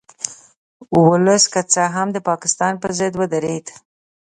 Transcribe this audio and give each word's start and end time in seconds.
ولس 1.05 1.43
که 1.53 1.61
څه 1.73 1.83
هم 1.95 2.07
د 2.13 2.17
پاکستان 2.29 2.73
په 2.81 2.87
ضد 2.97 3.13
ودرید 3.19 3.65